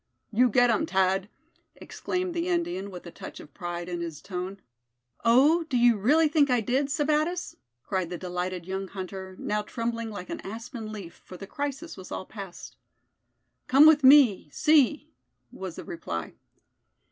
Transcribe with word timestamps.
"You 0.31 0.49
get 0.49 0.71
um, 0.71 0.87
Tad!" 0.87 1.29
exclaimed 1.75 2.33
the 2.33 2.47
Indian, 2.47 2.89
with 2.89 3.05
a 3.05 3.11
touch 3.11 3.39
of 3.39 3.53
pride 3.53 3.87
in 3.87 4.01
his 4.01 4.19
tone. 4.19 4.59
"Oh! 5.23 5.63
do 5.65 5.77
you 5.77 5.95
really 5.95 6.27
think 6.27 6.49
I 6.49 6.59
did, 6.59 6.87
Sebattis?" 6.87 7.55
cried 7.83 8.09
the 8.09 8.17
delighted 8.17 8.65
young 8.65 8.87
hunter, 8.87 9.35
now 9.37 9.61
trembling 9.61 10.09
like 10.09 10.31
an 10.31 10.41
aspen 10.43 10.91
leaf, 10.91 11.21
for 11.23 11.37
the 11.37 11.45
crisis 11.45 11.97
was 11.97 12.11
all 12.11 12.25
past. 12.25 12.77
"Come 13.67 13.85
with 13.85 14.03
me; 14.03 14.49
see!" 14.51 15.11
was 15.51 15.75
the 15.75 15.83
reply. 15.85 16.33